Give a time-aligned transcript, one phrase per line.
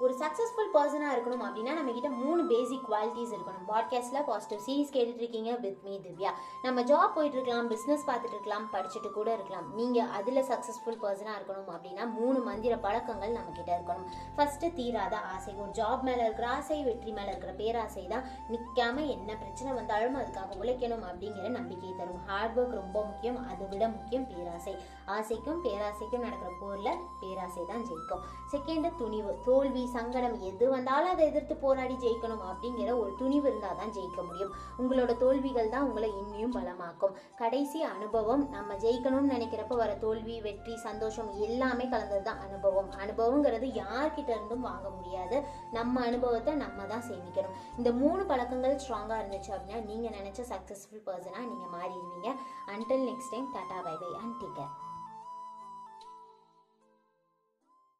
[0.00, 3.68] ஒரு சக்ஸஸ்ஃபுல் பர்சனாக இருக்கணும் அப்படின்னா நம்ம கிட்ட மூணு பேசிக் குவாலிட்டிஸ் இருக்கணும்.
[3.68, 6.30] பாட்காஸ்ட்டில் பாசிட்டிவ் சீரிஸ் கேட்டுட்டு இருக்கீங்க வித் மீ திவ்யா.
[6.62, 9.74] நம்ம ஜாப் போயிட்டு இருக்கலாம் பிஸ்னஸ் பார்த்துட்டு இருக்கலாம் படிச்சுட்டு கூட இருக்கலாம்.
[9.74, 14.06] நீங்கள் அதில் சக்ஸஸ்ஃபுல் பர்சனாக இருக்கணும் அப்படின்னா மூணு மந்திர பழக்கங்கள் நம்ம கிட்ட இருக்கணும்.
[14.36, 15.54] ஃபஸ்ட்டு தீராத ஆசை.
[15.54, 20.50] ஒரு ஜாப் மேலே இருக்கிற ஆசை வெற்றி மேலே இருக்கிற பேராசை தான் நிற்காம என்ன பிரச்சனை வந்தாலும் அதுக்காக
[20.60, 22.26] உழைக்கணும் அப்படிங்கிற நம்பிக்கை தரும்.
[22.26, 23.48] ஹார்ட் ஒர்க் ரொம்ப முக்கியம்.
[23.48, 24.76] அதை விட முக்கியம் பேராசை.
[25.06, 28.22] ஆசைக்கும் பேராசைக்கும் நடக்கிற போரில் பேராசை தான் ஜெயிக்கும்.
[28.52, 29.38] செகண்ட் துணிவு.
[29.44, 34.52] தோல்வி சங்கடம் எது வந்தாலும் அதை எதிர்த்து போராடி ஜெயிக்கணும் அப்படிங்கிற ஒரு துணிவு இருந்தால் தான் ஜெயிக்க முடியும்.
[34.80, 37.14] உங்களோட தோல்விகள் தான் உங்களை இன்னும் பலமாக்கும்.
[37.42, 42.90] கடைசி அனுபவம் நம்ம ஜெயிக்கணும்னு நினைக்கிறப்ப வர தோல்வி வெற்றி சந்தோஷம் எல்லாமே கலந்தது தான் அனுபவம்.
[43.04, 45.38] அனுபவங்கிறது யார்கிட்ட இருந்தும் வாங்க முடியாது.
[45.78, 47.56] நம்ம அனுபவத்தை நம்ம தான் சேமிக்கணும்.
[47.80, 52.30] இந்த மூணு பழக்கங்கள் ஸ்ட்ராங்காக இருந்துச்சு அப்படின்னா நீங்கள் நினச்ச சக்ஸஸ்ஃபுல் பர்சனாக நீங்கள் மாறிடுவீங்க.
[52.74, 54.89] Until next time tata bye bye and take care